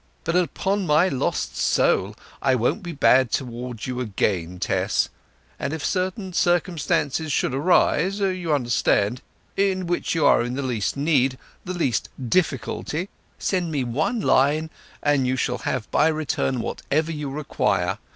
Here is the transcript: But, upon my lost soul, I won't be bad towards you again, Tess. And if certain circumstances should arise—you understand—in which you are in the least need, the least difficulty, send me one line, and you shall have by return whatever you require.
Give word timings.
But, 0.23 0.35
upon 0.35 0.87
my 0.87 1.09
lost 1.09 1.55
soul, 1.55 2.15
I 2.41 2.55
won't 2.55 2.81
be 2.81 2.91
bad 2.91 3.29
towards 3.29 3.85
you 3.85 3.99
again, 3.99 4.57
Tess. 4.59 5.09
And 5.59 5.73
if 5.73 5.85
certain 5.85 6.33
circumstances 6.33 7.31
should 7.31 7.53
arise—you 7.53 8.51
understand—in 8.51 9.85
which 9.85 10.15
you 10.15 10.25
are 10.25 10.41
in 10.41 10.55
the 10.55 10.63
least 10.63 10.97
need, 10.97 11.37
the 11.65 11.75
least 11.75 12.09
difficulty, 12.29 13.09
send 13.37 13.71
me 13.71 13.83
one 13.83 14.19
line, 14.21 14.71
and 15.03 15.27
you 15.27 15.35
shall 15.35 15.59
have 15.59 15.85
by 15.91 16.07
return 16.07 16.61
whatever 16.61 17.11
you 17.11 17.29
require. 17.29 17.99